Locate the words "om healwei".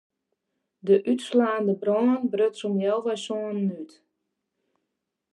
2.67-3.19